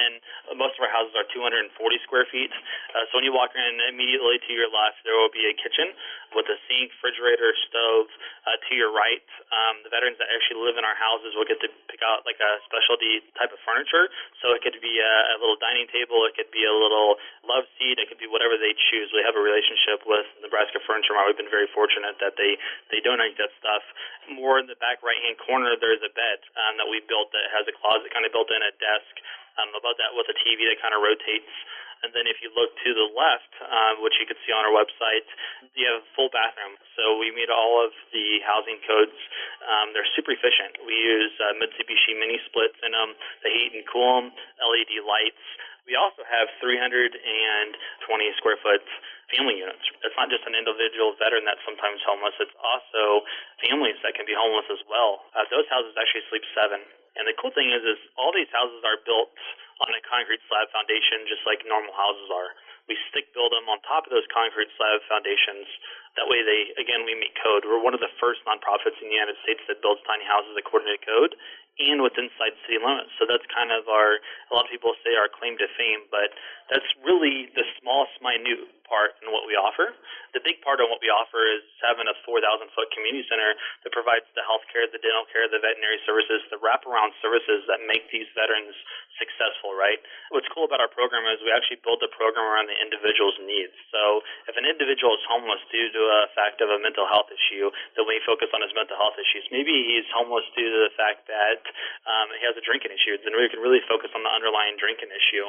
most 0.57 0.79
of 0.79 0.85
our 0.85 0.93
houses 0.93 1.13
are 1.19 1.27
240 1.31 1.73
square 2.07 2.27
feet. 2.31 2.53
Uh, 2.95 3.05
so 3.11 3.19
when 3.19 3.27
you 3.27 3.35
walk 3.35 3.53
in, 3.57 3.73
immediately 3.91 4.39
to 4.47 4.51
your 4.55 4.71
left, 4.71 5.03
there 5.03 5.17
will 5.19 5.33
be 5.33 5.45
a 5.49 5.55
kitchen 5.55 5.93
with 6.35 6.47
a 6.49 6.57
sink, 6.69 6.93
refrigerator, 6.99 7.55
stove. 7.69 8.09
Uh, 8.47 8.55
to 8.71 8.79
your 8.79 8.95
right, 8.95 9.27
um, 9.51 9.83
the 9.83 9.91
veterans 9.91 10.15
that 10.23 10.31
actually 10.31 10.63
live 10.63 10.79
in 10.79 10.87
our 10.87 10.95
houses 10.95 11.35
will 11.35 11.49
get 11.49 11.59
to 11.59 11.67
pick 11.91 11.99
out 12.07 12.23
like 12.23 12.39
a 12.39 12.63
specialty 12.63 13.19
type 13.35 13.51
of 13.51 13.59
furniture. 13.67 14.07
So 14.39 14.55
it 14.55 14.63
could 14.63 14.79
be 14.79 15.03
a, 15.03 15.15
a 15.35 15.37
little 15.43 15.59
dining 15.59 15.91
table, 15.91 16.23
it 16.31 16.39
could 16.39 16.55
be 16.55 16.63
a 16.63 16.71
little 16.71 17.19
love 17.43 17.67
seat, 17.75 17.99
it 17.99 18.07
could 18.07 18.23
be 18.23 18.31
whatever 18.31 18.55
they 18.55 18.71
choose. 18.91 19.11
We 19.11 19.27
have 19.27 19.35
a 19.35 19.43
relationship 19.43 20.07
with 20.07 20.31
Nebraska 20.47 20.79
Furniture 20.87 21.19
Mart. 21.19 21.35
We've 21.35 21.43
been 21.43 21.51
very 21.51 21.67
fortunate 21.75 22.23
that 22.23 22.39
they 22.39 22.55
they 22.95 23.03
donate 23.03 23.35
that 23.43 23.51
stuff. 23.59 23.83
More 24.31 24.63
in 24.63 24.71
the 24.71 24.79
back 24.79 25.03
right 25.03 25.19
hand 25.27 25.43
corner, 25.43 25.75
there's 25.75 26.03
a 26.07 26.13
bed 26.15 26.39
um, 26.55 26.79
that 26.79 26.87
we 26.87 27.03
built 27.11 27.35
that 27.35 27.51
has 27.51 27.67
a 27.67 27.75
closet 27.75 28.15
kind 28.15 28.23
of 28.23 28.31
built 28.31 28.51
in, 28.55 28.63
a 28.63 28.73
desk. 28.79 29.15
Um, 29.57 29.73
above 29.76 29.96
that 30.00 30.12
with 30.17 30.26
a 30.32 30.37
TV 30.40 30.67
that 30.69 30.81
kind 30.81 30.96
of 30.96 31.05
rotates. 31.05 31.52
And 32.05 32.12
then 32.12 32.28
if 32.28 32.44
you 32.44 32.52
look 32.52 32.76
to 32.84 32.90
the 32.93 33.08
left, 33.17 33.52
uh, 33.64 33.96
which 34.05 34.20
you 34.20 34.28
can 34.28 34.37
see 34.44 34.52
on 34.52 34.69
our 34.69 34.75
website, 34.75 35.25
you 35.73 35.88
have 35.88 36.05
a 36.05 36.08
full 36.12 36.28
bathroom. 36.28 36.76
So 36.93 37.17
we 37.17 37.32
meet 37.32 37.49
all 37.49 37.81
of 37.81 37.93
the 38.12 38.44
housing 38.44 38.76
codes. 38.84 39.17
Um, 39.64 39.96
they're 39.96 40.08
super 40.12 40.37
efficient. 40.37 40.76
We 40.84 40.93
use 40.93 41.32
uh, 41.40 41.56
Mitsubishi 41.56 42.12
mini 42.20 42.37
splits 42.44 42.76
in 42.84 42.93
them. 42.93 43.17
They 43.40 43.52
heat 43.52 43.73
and 43.73 43.84
cool 43.88 44.20
them. 44.20 44.26
LED 44.61 45.00
lights. 45.08 45.40
We 45.88 45.94
also 45.94 46.26
have 46.26 46.50
320 46.61 47.14
square 48.37 48.58
foot 48.61 48.82
family 49.31 49.58
units. 49.58 49.82
It's 50.02 50.19
not 50.19 50.31
just 50.31 50.43
an 50.46 50.55
individual 50.55 51.14
veteran 51.19 51.46
that's 51.46 51.62
sometimes 51.62 52.02
homeless. 52.02 52.34
It's 52.43 52.55
also 52.58 53.26
families 53.62 53.99
that 54.02 54.19
can 54.19 54.26
be 54.26 54.34
homeless 54.34 54.67
as 54.70 54.82
well. 54.90 55.26
Uh, 55.34 55.46
those 55.50 55.67
houses 55.70 55.94
actually 55.94 56.26
sleep 56.28 56.44
seven. 56.55 56.82
And 57.17 57.25
the 57.25 57.34
cool 57.38 57.55
thing 57.55 57.73
is, 57.73 57.82
is 57.82 57.99
all 58.19 58.34
these 58.34 58.50
houses 58.52 58.82
are 58.84 59.00
built 59.02 59.32
on 59.82 59.93
a 59.93 60.02
concrete 60.08 60.40
slab 60.49 60.73
foundation, 60.73 61.28
just 61.28 61.44
like 61.44 61.61
normal 61.69 61.93
houses 61.93 62.28
are. 62.32 62.56
We 62.88 62.96
stick 63.11 63.34
build 63.34 63.52
them 63.52 63.67
on 63.69 63.82
top 63.82 64.06
of 64.06 64.14
those 64.14 64.26
concrete 64.31 64.70
slab 64.78 65.02
foundations. 65.11 65.67
That 66.17 66.27
way, 66.33 66.41
they 66.41 66.73
again 66.81 67.05
we 67.05 67.13
meet 67.13 67.37
code. 67.41 67.69
We're 67.69 67.83
one 67.83 67.93
of 67.93 68.01
the 68.01 68.13
first 68.17 68.41
nonprofits 68.49 68.97
in 69.05 69.13
the 69.13 69.17
United 69.17 69.37
States 69.45 69.61
that 69.69 69.85
builds 69.85 70.01
tiny 70.09 70.25
houses 70.25 70.57
according 70.57 70.89
to 70.89 71.01
code 71.05 71.37
and 71.77 72.01
within 72.01 72.33
inside 72.33 72.57
city 72.65 72.81
limits. 72.81 73.13
So 73.21 73.29
that's 73.29 73.45
kind 73.53 73.69
of 73.69 73.85
our. 73.89 74.21
A 74.49 74.53
lot 74.57 74.65
of 74.65 74.73
people 74.73 74.97
say 75.05 75.13
our 75.13 75.29
claim 75.29 75.61
to 75.61 75.69
fame, 75.77 76.09
but 76.09 76.33
that's 76.73 76.89
really 77.05 77.53
the 77.53 77.63
smallest, 77.79 78.17
minute 78.25 78.65
part 78.89 79.19
in 79.21 79.35
what 79.35 79.45
we 79.45 79.59
offer. 79.59 79.93
The 80.33 80.41
big 80.41 80.63
part 80.63 80.79
of 80.79 80.87
what 80.89 81.03
we 81.03 81.11
offer 81.11 81.43
is 81.43 81.67
having 81.83 82.07
a 82.07 82.15
4,000 82.23 82.43
foot 82.73 82.89
community 82.95 83.27
center 83.27 83.59
that 83.83 83.91
provides 83.91 84.25
the 84.39 84.47
health 84.47 84.62
care, 84.71 84.87
the 84.87 85.03
dental 85.03 85.27
care, 85.29 85.51
the 85.51 85.59
veterinary 85.59 85.99
services, 86.07 86.41
the 86.49 86.62
wraparound 86.62 87.12
services 87.19 87.67
that 87.67 87.83
make 87.85 88.07
these 88.15 88.31
veterans 88.39 88.75
successful, 89.19 89.75
right? 89.75 89.99
What's 90.31 90.47
cool 90.55 90.65
about 90.65 90.79
our 90.79 90.91
program 90.91 91.27
is 91.27 91.43
we 91.43 91.51
actually 91.51 91.83
build 91.83 91.99
the 91.99 92.12
program 92.15 92.47
around 92.47 92.71
the 92.71 92.79
individual's 92.79 93.37
needs. 93.43 93.75
So 93.91 94.23
if 94.47 94.55
an 94.55 94.65
individual 94.65 95.19
is 95.19 95.25
homeless 95.27 95.61
due 95.75 95.91
to 95.91 96.03
a 96.06 96.31
fact 96.32 96.62
of 96.62 96.70
a 96.70 96.79
mental 96.79 97.05
health 97.11 97.29
issue, 97.29 97.69
then 97.99 98.06
we 98.06 98.23
focus 98.25 98.49
on 98.55 98.62
his 98.62 98.73
mental 98.73 98.94
health 98.97 99.19
issues. 99.19 99.44
Maybe 99.50 99.75
he's 99.75 100.06
homeless 100.14 100.47
due 100.55 100.70
to 100.70 100.81
the 100.87 100.94
fact 100.94 101.26
that 101.26 101.61
um, 102.06 102.31
he 102.38 102.43
has 102.47 102.55
a 102.55 102.64
drinking 102.64 102.94
issue, 102.94 103.19
then 103.26 103.35
we 103.35 103.50
can 103.50 103.61
really 103.61 103.82
focus 103.91 104.14
on 104.14 104.23
the 104.23 104.32
underlying 104.32 104.79
drinking 104.79 105.11
issue. 105.11 105.47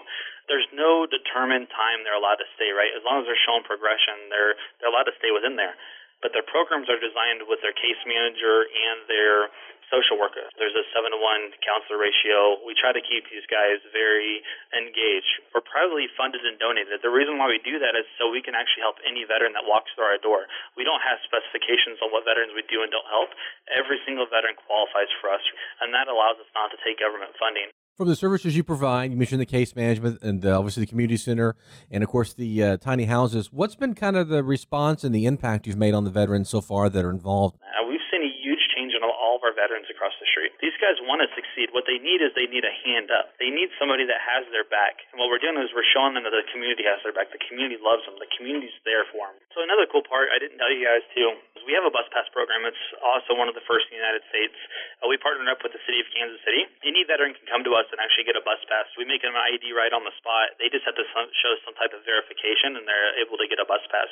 There's 0.49 0.67
no 0.73 1.05
determined 1.05 1.69
time 1.71 2.01
they're 2.01 2.17
allowed 2.17 2.41
to 2.41 2.49
stay, 2.57 2.73
right? 2.73 2.91
As 2.91 3.05
long 3.05 3.21
as 3.21 3.25
they're 3.29 3.45
showing 3.45 3.63
progression, 3.63 4.27
they're 4.33 4.57
they're 4.79 4.89
allowed 4.89 5.07
to 5.07 5.17
stay 5.21 5.31
within 5.31 5.55
there. 5.55 5.77
But 6.17 6.33
their 6.33 6.45
programs 6.45 6.89
are 6.89 6.97
designed 6.97 7.45
with 7.45 7.61
their 7.61 7.77
case 7.77 8.01
manager 8.09 8.65
and 8.65 9.05
their 9.05 9.53
social 9.87 10.19
worker. 10.19 10.47
There's 10.59 10.75
a 10.75 10.85
seven 10.91 11.15
to 11.15 11.19
one 11.19 11.55
counselor 11.63 11.99
ratio. 11.99 12.59
We 12.63 12.75
try 12.75 12.91
to 12.91 13.03
keep 13.03 13.27
these 13.31 13.45
guys 13.47 13.79
very 13.91 14.43
engaged. 14.75 15.31
We're 15.55 15.65
privately 15.65 16.11
funded 16.15 16.43
and 16.43 16.59
donated. 16.59 16.99
The 16.99 17.13
reason 17.13 17.39
why 17.39 17.47
we 17.47 17.59
do 17.63 17.79
that 17.79 17.95
is 17.95 18.07
so 18.19 18.27
we 18.27 18.43
can 18.43 18.55
actually 18.55 18.83
help 18.83 18.99
any 19.07 19.23
veteran 19.23 19.55
that 19.55 19.65
walks 19.65 19.91
through 19.95 20.07
our 20.07 20.19
door. 20.19 20.47
We 20.75 20.83
don't 20.83 21.03
have 21.03 21.19
specifications 21.23 21.99
on 22.03 22.11
what 22.11 22.27
veterans 22.27 22.51
we 22.55 22.67
do 22.67 22.83
and 22.83 22.91
don't 22.91 23.07
help. 23.07 23.31
Every 23.71 23.99
single 24.03 24.27
veteran 24.27 24.59
qualifies 24.59 25.11
for 25.19 25.31
us, 25.31 25.43
and 25.83 25.95
that 25.95 26.11
allows 26.11 26.39
us 26.39 26.49
not 26.51 26.69
to 26.75 26.77
take 26.83 26.99
government 26.99 27.35
funding 27.39 27.71
from 27.97 28.07
the 28.07 28.15
services 28.15 28.55
you 28.55 28.63
provide, 28.63 29.09
you 29.09 29.17
mentioned 29.17 29.41
the 29.41 29.49
case 29.49 29.75
management 29.75 30.21
and 30.21 30.45
uh, 30.45 30.55
obviously 30.55 30.81
the 30.81 30.87
community 30.87 31.17
center, 31.17 31.55
and 31.89 32.03
of 32.03 32.09
course 32.09 32.31
the 32.31 32.63
uh, 32.63 32.77
tiny 32.77 33.05
houses. 33.05 33.49
What's 33.51 33.75
been 33.75 33.95
kind 33.95 34.15
of 34.15 34.29
the 34.29 34.43
response 34.43 35.03
and 35.03 35.15
the 35.15 35.25
impact 35.25 35.65
you've 35.65 35.81
made 35.81 35.95
on 35.95 36.03
the 36.03 36.11
veterans 36.11 36.47
so 36.47 36.61
far 36.61 36.89
that 36.89 37.03
are 37.03 37.09
involved? 37.09 37.57
Uh, 37.57 37.87
we've 37.89 38.05
seen 38.13 38.21
a 38.21 38.29
huge 38.29 38.61
change 38.77 38.93
in 38.93 39.01
all 39.01 39.37
of 39.37 39.41
our 39.41 39.46
veterans 39.57 39.89
across 39.89 40.13
the 40.21 40.29
street. 40.29 40.53
These 40.61 40.77
guys 40.77 41.01
want 41.01 41.25
to 41.25 41.29
succeed. 41.33 41.73
What 41.73 41.89
they 41.89 41.97
need 41.97 42.21
is 42.21 42.29
they 42.37 42.45
need 42.45 42.61
a 42.61 42.75
hand 42.85 43.09
up. 43.09 43.33
They 43.41 43.49
need 43.49 43.73
somebody 43.81 44.05
that 44.05 44.21
has 44.21 44.45
their 44.53 44.69
back. 44.69 45.01
And 45.09 45.17
what 45.17 45.33
we're 45.33 45.41
doing 45.41 45.57
is 45.57 45.73
we're 45.73 45.87
showing 45.89 46.13
them 46.13 46.29
that 46.29 46.35
the 46.37 46.45
community 46.53 46.85
has 46.85 47.01
their 47.01 47.17
back. 47.17 47.33
The 47.33 47.41
community 47.49 47.81
loves 47.81 48.05
them. 48.05 48.21
The 48.21 48.29
community's 48.37 48.77
there 48.85 49.09
for 49.09 49.25
them. 49.33 49.41
So 49.57 49.65
another 49.65 49.89
cool 49.89 50.05
part 50.05 50.29
I 50.29 50.37
didn't 50.37 50.61
tell 50.61 50.69
you 50.69 50.85
guys 50.85 51.01
too 51.17 51.33
is 51.57 51.65
we 51.65 51.73
have 51.73 51.81
a 51.81 51.89
bus 51.89 52.05
pass 52.13 52.29
program. 52.29 52.61
It's 52.69 52.85
also 53.01 53.33
one 53.33 53.49
of 53.49 53.57
the 53.57 53.65
first 53.65 53.89
in 53.89 53.97
the 53.97 54.01
United 54.05 54.21
States. 54.29 54.53
Uh, 55.01 55.09
we 55.09 55.17
partnered 55.17 55.49
up 55.49 55.65
with 55.65 55.73
the 55.73 55.81
city 55.89 55.97
of 55.97 56.05
Kansas 56.13 56.37
City. 56.45 56.69
Any 56.85 57.01
veteran 57.01 57.33
can 57.33 57.49
come 57.49 57.65
to 57.65 57.73
us 57.73 57.89
and 57.89 57.97
actually 57.97 58.29
get 58.29 58.37
a 58.37 58.45
bus 58.45 58.61
pass. 58.69 58.85
We 59.01 59.09
make 59.09 59.25
them 59.25 59.33
an 59.33 59.41
ID 59.41 59.73
right 59.73 59.89
on 59.89 60.05
the 60.05 60.13
spot. 60.21 60.53
They 60.61 60.69
just 60.69 60.85
have 60.85 60.93
to 60.93 61.05
show 61.09 61.53
some 61.65 61.73
type 61.73 61.89
of 61.97 62.05
verification, 62.05 62.77
and 62.77 62.85
they're 62.85 63.17
able 63.17 63.41
to 63.41 63.49
get 63.49 63.57
a 63.57 63.65
bus 63.65 63.81
pass. 63.89 64.05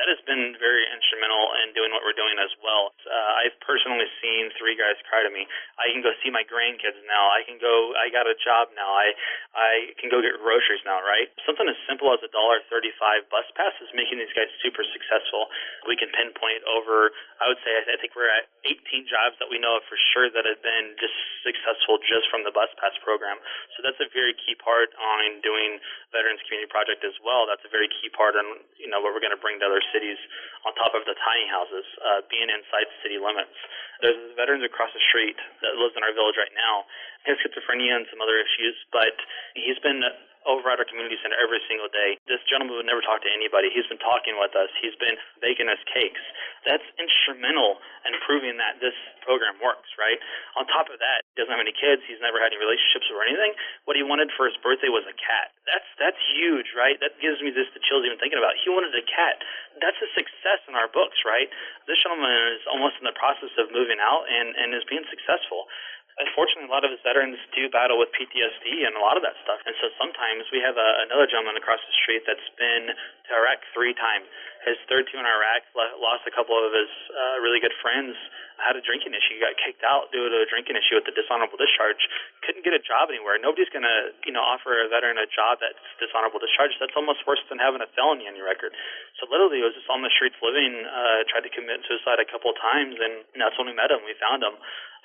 That 0.00 0.08
has 0.08 0.16
been 0.24 0.56
very 0.56 0.88
instrumental 0.88 1.44
in 1.60 1.76
doing 1.76 1.92
what 1.92 2.00
we're 2.00 2.16
doing 2.16 2.40
as 2.40 2.56
well. 2.64 2.96
Uh, 3.04 3.44
I've 3.44 3.56
personally 3.60 4.08
seen 4.24 4.48
three 4.56 4.80
guys 4.80 4.96
cry 5.12 5.20
to 5.20 5.28
me. 5.28 5.44
I 5.76 5.92
can 5.92 6.00
go 6.00 6.16
see 6.24 6.32
my 6.32 6.48
grandkids 6.48 6.96
now. 7.04 7.28
I 7.36 7.44
can 7.44 7.60
go. 7.60 7.92
I 8.00 8.08
got 8.08 8.24
a 8.24 8.36
job 8.40 8.72
now. 8.72 8.96
I 8.96 9.12
I 9.52 9.92
can 10.00 10.08
go 10.08 10.24
get 10.24 10.40
groceries 10.40 10.80
now. 10.88 11.04
Right? 11.04 11.28
Something 11.44 11.68
as 11.68 11.76
simple 11.84 12.08
as 12.16 12.24
a 12.24 12.32
dollar 12.32 12.64
thirty-five 12.72 13.28
bus 13.28 13.44
pass 13.52 13.76
is 13.84 13.92
making 13.92 14.16
these 14.16 14.32
guys 14.32 14.48
super 14.64 14.85
successful. 14.92 15.48
We 15.86 15.96
can 15.96 16.10
pinpoint 16.12 16.62
over. 16.66 17.10
I 17.42 17.50
would 17.50 17.60
say 17.62 17.72
I 17.74 17.98
think 17.98 18.14
we're 18.14 18.30
at 18.30 18.50
18 18.66 19.06
jobs 19.06 19.38
that 19.38 19.48
we 19.50 19.58
know 19.58 19.78
of 19.78 19.84
for 19.86 19.98
sure 20.14 20.28
that 20.30 20.44
have 20.44 20.62
been 20.62 20.96
just 20.98 21.14
successful 21.46 21.98
just 22.04 22.26
from 22.30 22.42
the 22.42 22.52
bus 22.54 22.70
pass 22.78 22.94
program. 23.02 23.38
So 23.76 23.86
that's 23.86 24.00
a 24.02 24.10
very 24.10 24.34
key 24.34 24.58
part 24.58 24.90
on 24.98 25.40
doing 25.42 25.78
Veterans 26.10 26.42
Community 26.46 26.70
Project 26.70 27.02
as 27.02 27.16
well. 27.22 27.46
That's 27.46 27.64
a 27.66 27.72
very 27.72 27.90
key 28.00 28.10
part 28.12 28.34
on 28.38 28.64
you 28.76 28.90
know 28.90 29.02
what 29.02 29.14
we're 29.14 29.24
going 29.24 29.36
to 29.36 29.40
bring 29.40 29.58
to 29.62 29.66
other 29.66 29.82
cities 29.90 30.18
on 30.66 30.74
top 30.78 30.94
of 30.94 31.06
the 31.06 31.14
tiny 31.22 31.46
houses, 31.46 31.86
uh, 32.02 32.20
being 32.26 32.50
inside 32.50 32.90
city 33.00 33.18
limits. 33.20 33.54
There's 34.02 34.18
veterans 34.36 34.66
across 34.66 34.92
the 34.92 35.02
street 35.08 35.38
that 35.64 35.78
lives 35.80 35.96
in 35.96 36.04
our 36.04 36.12
village 36.12 36.36
right 36.36 36.52
now. 36.52 36.84
He 37.24 37.32
has 37.32 37.40
schizophrenia 37.40 37.96
and 37.96 38.06
some 38.12 38.20
other 38.20 38.36
issues, 38.36 38.76
but 38.92 39.16
he's 39.56 39.80
been 39.80 40.04
over 40.46 40.70
at 40.70 40.78
our 40.78 40.86
community 40.86 41.18
center 41.20 41.36
every 41.42 41.60
single 41.66 41.90
day. 41.90 42.16
This 42.30 42.40
gentleman 42.46 42.78
would 42.78 42.88
never 42.88 43.02
talk 43.02 43.20
to 43.26 43.30
anybody. 43.30 43.68
He's 43.74 43.86
been 43.90 44.00
talking 44.00 44.38
with 44.38 44.54
us. 44.54 44.70
He's 44.78 44.94
been 44.96 45.18
baking 45.42 45.66
us 45.66 45.82
cakes. 45.90 46.22
That's 46.62 46.86
instrumental 46.98 47.82
in 48.06 48.14
proving 48.22 48.58
that 48.58 48.78
this 48.78 48.94
program 49.22 49.58
works, 49.62 49.90
right? 49.98 50.18
On 50.58 50.66
top 50.66 50.90
of 50.90 50.98
that, 51.02 51.26
he 51.34 51.42
doesn't 51.42 51.50
have 51.50 51.62
any 51.62 51.74
kids. 51.74 52.02
He's 52.06 52.22
never 52.22 52.38
had 52.38 52.54
any 52.54 52.62
relationships 52.62 53.10
or 53.10 53.22
anything. 53.26 53.54
What 53.86 53.98
he 53.98 54.06
wanted 54.06 54.30
for 54.34 54.46
his 54.46 54.54
birthday 54.62 54.90
was 54.90 55.06
a 55.06 55.14
cat. 55.18 55.50
That's 55.66 55.86
that's 55.98 56.18
huge, 56.38 56.74
right? 56.78 56.98
That 57.02 57.18
gives 57.18 57.42
me 57.42 57.50
this 57.50 57.66
the 57.74 57.82
chills 57.82 58.06
even 58.06 58.18
thinking 58.22 58.38
about. 58.38 58.54
It. 58.54 58.62
He 58.62 58.70
wanted 58.70 58.94
a 58.94 59.02
cat. 59.06 59.42
That's 59.82 59.98
a 59.98 60.10
success 60.14 60.62
in 60.70 60.78
our 60.78 60.86
books, 60.90 61.22
right? 61.26 61.50
This 61.90 61.98
gentleman 62.02 62.30
is 62.54 62.62
almost 62.70 62.98
in 63.02 63.06
the 63.06 63.14
process 63.18 63.50
of 63.58 63.74
moving 63.74 63.98
out 63.98 64.26
and 64.30 64.54
and 64.54 64.70
is 64.74 64.86
being 64.86 65.06
successful 65.10 65.66
unfortunately, 66.16 66.68
a 66.68 66.72
lot 66.72 66.84
of 66.84 66.92
his 66.92 67.02
veterans 67.04 67.36
do 67.52 67.68
battle 67.68 68.00
with 68.00 68.08
PTSD 68.16 68.88
and 68.88 68.96
a 68.96 69.02
lot 69.04 69.20
of 69.20 69.22
that 69.24 69.36
stuff. 69.44 69.60
And 69.68 69.76
so 69.76 69.92
sometimes 70.00 70.48
we 70.48 70.64
have 70.64 70.76
a, 70.80 70.88
another 71.04 71.28
gentleman 71.28 71.60
across 71.60 71.80
the 71.84 71.96
street 72.00 72.24
that's 72.24 72.48
been 72.56 72.88
to 72.88 73.30
Iraq 73.36 73.60
three 73.76 73.92
times. 73.92 74.24
His 74.64 74.80
third 74.90 75.06
tour 75.06 75.22
in 75.22 75.28
Iraq 75.28 75.62
lost 76.02 76.26
a 76.26 76.32
couple 76.34 76.58
of 76.58 76.74
his 76.74 76.90
uh, 77.12 77.38
really 77.38 77.62
good 77.62 77.74
friends. 77.78 78.18
Had 78.58 78.74
a 78.74 78.82
drinking 78.82 79.12
issue. 79.14 79.38
Got 79.38 79.54
kicked 79.60 79.84
out 79.84 80.10
due 80.10 80.26
to 80.26 80.38
a 80.42 80.48
drinking 80.48 80.74
issue 80.74 80.96
with 80.96 81.06
the 81.06 81.14
dishonorable 81.14 81.60
discharge. 81.60 82.00
Couldn't 82.42 82.64
get 82.64 82.72
a 82.72 82.82
job 82.82 83.12
anywhere. 83.12 83.36
Nobody's 83.36 83.70
going 83.70 83.86
to, 83.86 84.16
you 84.24 84.32
know, 84.32 84.42
offer 84.42 84.74
a 84.80 84.88
veteran 84.88 85.20
a 85.20 85.28
job 85.28 85.60
that's 85.62 85.78
dishonorable 86.02 86.40
discharge. 86.40 86.74
That's 86.80 86.96
almost 86.98 87.22
worse 87.28 87.44
than 87.52 87.60
having 87.62 87.84
a 87.84 87.88
felony 87.94 88.26
on 88.26 88.34
your 88.34 88.48
record. 88.48 88.72
So 89.20 89.28
literally, 89.28 89.60
he 89.60 89.64
was 89.68 89.76
just 89.76 89.86
on 89.92 90.00
the 90.02 90.10
streets 90.10 90.40
living. 90.40 90.82
Uh, 90.82 91.28
tried 91.30 91.44
to 91.46 91.52
commit 91.52 91.84
suicide 91.86 92.18
a 92.18 92.26
couple 92.26 92.50
of 92.50 92.58
times, 92.58 92.96
and 92.98 93.22
that's 93.38 93.54
when 93.60 93.68
we 93.70 93.76
met 93.76 93.92
him. 93.92 94.02
We 94.02 94.16
found 94.18 94.40
him 94.42 94.56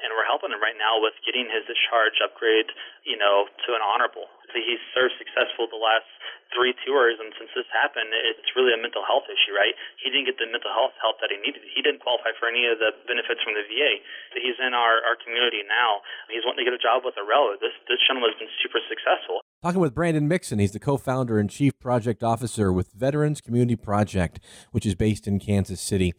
and 0.02 0.14
we're 0.14 0.28
helping 0.28 0.52
him 0.52 0.62
right 0.62 0.78
now 0.78 1.00
with 1.00 1.14
getting 1.26 1.48
his 1.48 1.66
discharge 1.70 2.18
upgrade, 2.22 2.70
you 3.06 3.16
know, 3.16 3.48
to 3.66 3.70
an 3.78 3.82
honorable. 3.82 4.28
He's 4.52 4.84
served 4.92 5.16
successful 5.16 5.72
the 5.72 5.80
last 5.80 6.10
three 6.52 6.76
tours, 6.84 7.16
and 7.18 7.32
since 7.40 7.50
this 7.56 7.68
happened, 7.72 8.12
it's 8.12 8.52
really 8.54 8.76
a 8.76 8.82
mental 8.82 9.02
health 9.08 9.24
issue, 9.32 9.56
right? 9.56 9.72
He 10.04 10.12
didn't 10.12 10.28
get 10.28 10.36
the 10.36 10.52
mental 10.52 10.72
health 10.76 10.92
help 11.00 11.24
that 11.24 11.32
he 11.32 11.40
needed. 11.40 11.64
He 11.72 11.80
didn't 11.80 12.04
qualify 12.04 12.36
for 12.36 12.52
any 12.52 12.68
of 12.68 12.78
the 12.78 12.92
benefits 13.08 13.40
from 13.42 13.56
the 13.56 13.64
VA. 13.64 14.04
He's 14.36 14.60
in 14.60 14.76
our, 14.76 15.00
our 15.08 15.16
community 15.16 15.64
now. 15.64 16.04
He's 16.28 16.44
wanting 16.44 16.64
to 16.64 16.68
get 16.68 16.76
a 16.76 16.84
job 16.84 17.08
with 17.08 17.16
a 17.16 17.24
railroad. 17.24 17.64
This 17.64 17.74
this 17.88 18.00
gentleman 18.04 18.36
has 18.36 18.40
been 18.40 18.52
super 18.60 18.84
successful. 18.92 19.41
Talking 19.64 19.80
with 19.80 19.94
Brandon 19.94 20.28
Mixon, 20.28 20.58
he's 20.58 20.72
the 20.72 20.80
co-founder 20.80 21.38
and 21.38 21.48
chief 21.48 21.78
project 21.78 22.24
officer 22.24 22.74
with 22.74 22.94
Veterans 22.94 23.42
Community 23.42 23.76
Project, 23.76 24.40
which 24.72 24.88
is 24.88 24.96
based 24.96 25.28
in 25.28 25.38
Kansas 25.38 25.80
City. 25.80 26.16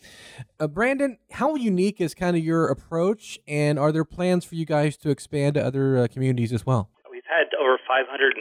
Uh, 0.61 0.69
Brandon, 0.69 1.19
how 1.33 1.57
unique 1.57 2.01
is 2.01 2.15
kind 2.15 2.37
of 2.37 2.45
your 2.45 2.69
approach, 2.69 3.41
and 3.49 3.81
are 3.81 3.91
there 3.91 4.05
plans 4.05 4.45
for 4.45 4.55
you 4.55 4.65
guys 4.65 4.97
to 4.99 5.11
expand 5.11 5.55
to 5.55 5.65
other 5.65 5.99
uh, 5.99 6.07
communities 6.07 6.53
as 6.53 6.65
well? 6.65 6.89
We've 7.11 7.27
had 7.29 7.47
over 7.61 7.79
573 7.93 8.41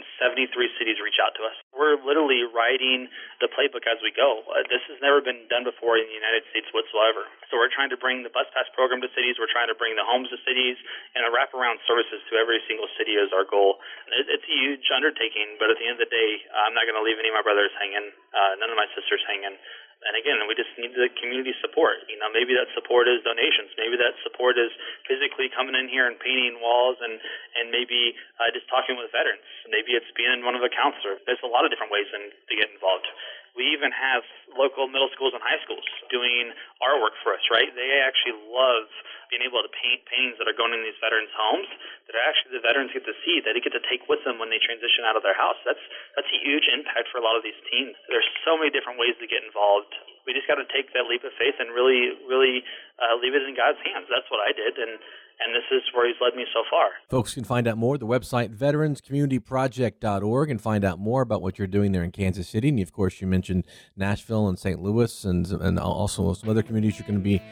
cities 0.80 0.96
reach 1.04 1.20
out 1.20 1.36
to 1.36 1.44
us. 1.44 1.52
We're 1.76 2.00
literally 2.00 2.40
writing 2.48 3.12
the 3.44 3.52
playbook 3.52 3.84
as 3.84 4.00
we 4.00 4.08
go. 4.08 4.40
Uh, 4.48 4.64
this 4.72 4.80
has 4.88 4.96
never 5.04 5.20
been 5.20 5.44
done 5.52 5.60
before 5.60 6.00
in 6.00 6.08
the 6.08 6.16
United 6.16 6.48
States 6.48 6.72
whatsoever. 6.72 7.28
So 7.52 7.60
we're 7.60 7.68
trying 7.68 7.92
to 7.92 8.00
bring 8.00 8.24
the 8.24 8.32
bus 8.32 8.48
pass 8.56 8.64
program 8.72 9.04
to 9.04 9.12
cities. 9.12 9.36
We're 9.36 9.52
trying 9.52 9.68
to 9.68 9.76
bring 9.76 9.92
the 9.92 10.08
homes 10.08 10.32
to 10.32 10.40
cities 10.48 10.80
and 11.12 11.28
a 11.28 11.30
wraparound 11.30 11.84
services 11.84 12.24
to 12.32 12.40
every 12.40 12.64
single 12.64 12.88
city 12.96 13.12
is 13.20 13.28
our 13.36 13.44
goal. 13.44 13.76
It, 14.08 14.32
it's 14.32 14.48
a 14.48 14.56
huge 14.56 14.88
undertaking, 14.88 15.60
but 15.60 15.68
at 15.68 15.76
the 15.76 15.84
end 15.84 16.00
of 16.00 16.08
the 16.08 16.12
day, 16.12 16.30
I'm 16.56 16.72
not 16.72 16.88
going 16.88 16.96
to 16.96 17.04
leave 17.04 17.20
any 17.20 17.28
of 17.28 17.36
my 17.36 17.44
brothers 17.44 17.76
hanging, 17.76 18.08
uh, 18.32 18.56
none 18.56 18.72
of 18.72 18.78
my 18.80 18.88
sisters 18.96 19.20
hanging 19.28 19.60
and 20.02 20.18
again, 20.18 20.42
we 20.50 20.58
just 20.58 20.70
need 20.78 20.90
the 20.98 21.06
community 21.22 21.54
support. 21.62 22.02
You 22.10 22.18
know, 22.18 22.26
maybe 22.34 22.58
that 22.58 22.66
support 22.74 23.06
is 23.06 23.22
donations. 23.22 23.70
Maybe 23.78 23.94
that 24.02 24.18
support 24.26 24.58
is 24.58 24.74
physically 25.06 25.46
coming 25.54 25.78
in 25.78 25.86
here 25.86 26.10
and 26.10 26.18
painting 26.18 26.58
walls, 26.58 26.98
and 26.98 27.22
and 27.58 27.70
maybe 27.70 28.18
uh, 28.42 28.50
just 28.50 28.66
talking 28.66 28.98
with 28.98 29.14
veterans. 29.14 29.41
Maybe 29.70 29.94
it's 29.94 30.08
being 30.14 30.44
one 30.44 30.54
of 30.54 30.62
the 30.62 30.72
counselors. 30.72 31.22
There's 31.24 31.42
a 31.42 31.50
lot 31.50 31.64
of 31.64 31.70
different 31.70 31.92
ways 31.92 32.08
in, 32.12 32.30
to 32.30 32.54
get 32.54 32.70
involved. 32.70 33.06
We 33.52 33.68
even 33.76 33.92
have 33.92 34.24
local 34.56 34.88
middle 34.88 35.12
schools 35.12 35.36
and 35.36 35.44
high 35.44 35.60
schools 35.60 35.84
doing 36.08 36.56
our 36.80 36.96
work 36.96 37.12
for 37.20 37.36
us, 37.36 37.44
right? 37.52 37.68
They 37.68 38.00
actually 38.00 38.40
love 38.48 38.88
being 39.28 39.44
able 39.44 39.60
to 39.60 39.68
paint 39.72 40.04
paintings 40.08 40.40
that 40.40 40.48
are 40.48 40.56
going 40.56 40.72
in 40.72 40.80
these 40.80 40.96
veterans' 41.00 41.32
homes 41.36 41.68
that 42.08 42.16
actually 42.16 42.56
the 42.56 42.64
veterans 42.64 42.96
get 42.96 43.04
to 43.04 43.16
see, 43.24 43.44
that 43.44 43.52
they 43.52 43.60
get 43.60 43.76
to 43.76 43.84
take 43.88 44.08
with 44.08 44.24
them 44.24 44.40
when 44.40 44.48
they 44.48 44.60
transition 44.60 45.04
out 45.04 45.20
of 45.20 45.24
their 45.24 45.36
house. 45.36 45.56
That's 45.68 45.80
that's 46.16 46.28
a 46.32 46.40
huge 46.40 46.64
impact 46.68 47.12
for 47.12 47.20
a 47.20 47.24
lot 47.24 47.36
of 47.36 47.44
these 47.44 47.56
teens. 47.68 47.92
There's 48.08 48.28
so 48.44 48.56
many 48.56 48.72
different 48.72 48.96
ways 48.96 49.16
to 49.20 49.28
get 49.28 49.44
involved. 49.44 49.92
We 50.24 50.32
just 50.32 50.48
got 50.48 50.56
to 50.56 50.68
take 50.72 50.88
that 50.96 51.04
leap 51.08 51.20
of 51.24 51.36
faith 51.36 51.56
and 51.60 51.76
really, 51.76 52.16
really 52.24 52.64
uh, 53.00 53.20
leave 53.20 53.36
it 53.36 53.44
in 53.44 53.52
God's 53.52 53.80
hands. 53.84 54.08
That's 54.08 54.28
what 54.32 54.40
I 54.40 54.56
did, 54.56 54.80
and 54.80 54.96
and 55.40 55.54
this 55.54 55.64
is 55.70 55.82
where 55.94 56.06
he's 56.06 56.16
led 56.20 56.34
me 56.34 56.44
so 56.52 56.62
far. 56.70 56.90
Folks 57.08 57.34
can 57.34 57.44
find 57.44 57.66
out 57.66 57.78
more 57.78 57.94
at 57.94 58.00
the 58.00 58.06
website 58.06 58.54
veteranscommunityproject.org 58.56 60.50
and 60.50 60.60
find 60.60 60.84
out 60.84 60.98
more 60.98 61.22
about 61.22 61.42
what 61.42 61.58
you're 61.58 61.66
doing 61.66 61.92
there 61.92 62.02
in 62.02 62.10
Kansas 62.10 62.48
City. 62.48 62.68
And 62.68 62.80
of 62.80 62.92
course, 62.92 63.20
you 63.20 63.26
mentioned 63.26 63.66
Nashville 63.96 64.48
and 64.48 64.58
St. 64.58 64.80
Louis 64.80 65.24
and, 65.24 65.46
and 65.50 65.78
also 65.78 66.32
some 66.34 66.48
other 66.48 66.62
communities 66.62 66.98
you're 66.98 67.08
going 67.08 67.18
to 67.18 67.24
be 67.24 67.42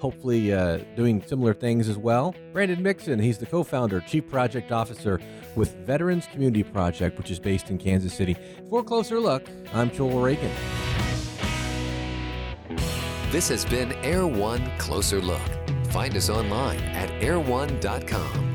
hopefully 0.00 0.52
uh, 0.52 0.78
doing 0.96 1.22
similar 1.26 1.54
things 1.54 1.88
as 1.88 1.98
well. 1.98 2.34
Brandon 2.52 2.82
Mixon, 2.82 3.18
he's 3.18 3.38
the 3.38 3.46
co 3.46 3.62
founder, 3.62 4.00
chief 4.00 4.28
project 4.28 4.72
officer 4.72 5.20
with 5.54 5.74
Veterans 5.86 6.26
Community 6.26 6.62
Project, 6.62 7.18
which 7.18 7.30
is 7.30 7.38
based 7.38 7.70
in 7.70 7.78
Kansas 7.78 8.14
City. 8.14 8.36
For 8.70 8.80
a 8.80 8.84
closer 8.84 9.20
look, 9.20 9.48
I'm 9.74 9.90
Joel 9.90 10.20
Reagan. 10.20 10.50
This 13.30 13.48
has 13.48 13.64
been 13.64 13.92
Air 14.04 14.26
One 14.26 14.72
Closer 14.78 15.20
Look. 15.20 15.59
Find 15.90 16.16
us 16.16 16.30
online 16.30 16.80
at 16.94 17.10
air1.com. 17.20 18.49